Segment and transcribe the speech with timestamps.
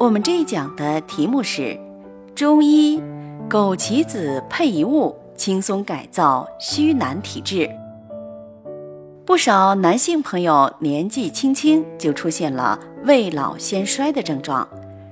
[0.00, 1.76] 我们这一讲的题目是
[2.32, 3.02] 中医
[3.50, 7.68] 枸杞子配一物，轻松改造虚男体质。
[9.26, 14.66] 不少男性朋友年纪轻轻就出现了未老先衰的症状，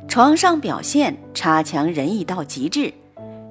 [0.07, 2.95] 床上表现差强人意到极致。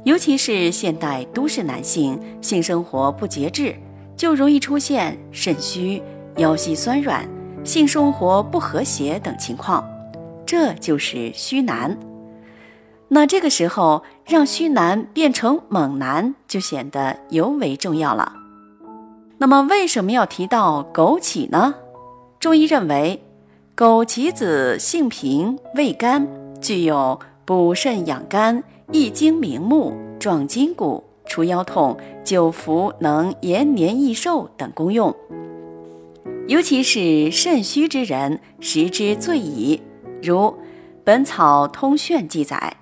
[0.06, 3.76] 尤其是现代都市男性，性生活不节制，
[4.16, 6.02] 就容易出现肾虚、
[6.38, 7.28] 腰膝酸软、
[7.66, 9.84] 性生活不和谐等情况。
[10.46, 11.98] 这就是虚男。
[13.08, 18.34] 那这个时候，让虚男变成猛男，就显得尤为重要了。
[19.38, 21.76] 那么，为什么要提到枸杞呢？
[22.40, 23.22] 中医认为，
[23.76, 26.28] 枸杞子性平，味甘，
[26.62, 35.16] 具有补肾养肝、益精明目、壮筋骨、除腰痛、久服能延年益寿等功用。
[36.48, 39.82] 尤其是肾虚之人，食之最宜。
[40.26, 40.40] 如
[41.04, 42.76] 《本草通炫》记载，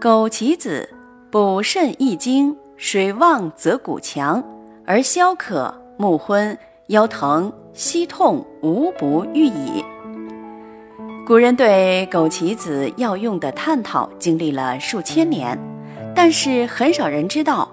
[0.00, 0.90] 枸杞子
[1.30, 4.42] 补肾益精，水旺则骨强，
[4.84, 9.84] 而消渴、目昏、腰疼、膝痛无不愈矣。
[11.24, 15.56] 古人对枸杞子药用的探讨经历了数千年，
[16.12, 17.70] 但是很少人知道，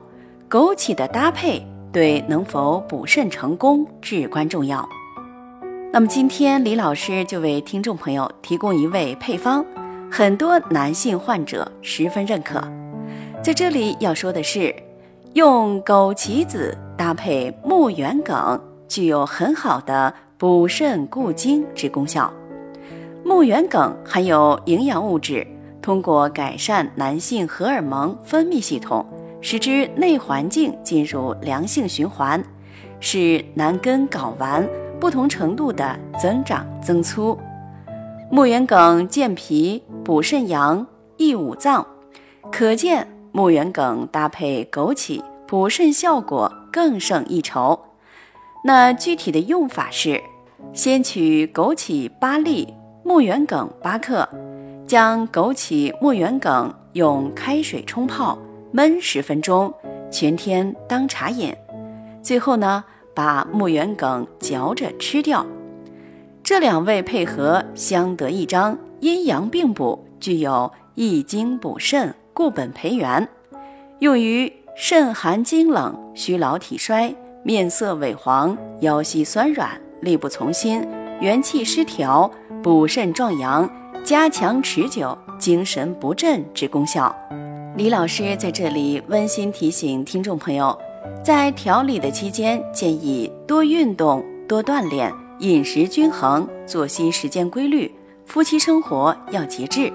[0.47, 4.87] 枸杞的搭配对能否补肾成功至关重要。
[5.89, 9.65] 那么今天李老师就为听众朋友提供一味配方，
[10.11, 12.61] 很多男性患者十分认可。
[13.41, 14.75] 在这里要说的是，
[15.33, 22.31] 用枸杞子搭配木圆梗，具有很好的补肾固精之功效。
[23.23, 25.47] 木圆梗含有营养物质，
[25.81, 29.05] 通过改善男性荷尔蒙分泌系统，
[29.41, 32.43] 使之内环境进入良性循环，
[32.99, 34.67] 使男根睾丸。
[34.99, 37.37] 不同程度的增长增粗，
[38.31, 40.85] 木圆梗健脾补肾阳
[41.17, 41.85] 益五脏，
[42.51, 47.79] 可见木圆梗搭配枸杞补肾效果更胜一筹。
[48.63, 50.21] 那具体的用法是：
[50.73, 54.27] 先取枸杞八粒，木圆梗八克，
[54.87, 58.37] 将枸杞、木圆梗用开水冲泡，
[58.73, 59.71] 焖十分钟，
[60.09, 61.55] 全天当茶饮。
[62.23, 62.83] 最后呢？
[63.17, 65.43] 把木圆梗嚼着吃掉，
[66.43, 73.27] 这两味配合相得益彰，阴阳并补，具有益精补肾、固本培元，
[73.97, 77.11] 用于肾寒精冷、虚劳体衰、
[77.41, 80.87] 面色萎黄、腰膝酸软、力不从心、
[81.19, 82.29] 元气失调、
[82.61, 83.67] 补肾壮阳、
[84.03, 87.15] 加强持久、精神不振之功效。
[87.75, 90.77] 李老师在这里温馨提醒听众朋友。
[91.23, 97.93] 在调理的期间，建议多运动、多锻炼，饮食均衡，作息时间规律，
[98.25, 99.91] 夫妻生活要节制。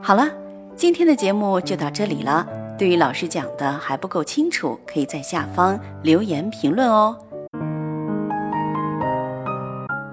[0.00, 0.28] 好了，
[0.76, 2.46] 今天的节目就到这里了。
[2.78, 7.16] 对于老师讲的还不够清楚，可以在下方留言评论哦。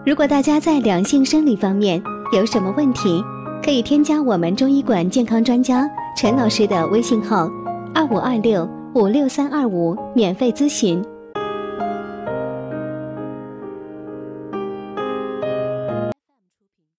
[0.05, 3.23] 如果大家在两性生理方面有什么问题，
[3.63, 7.49] 可以添加我们中医馆健康专家陈老师的微信号：
[7.93, 8.67] 二五二六。
[8.95, 11.03] 五六三二五，免费咨询。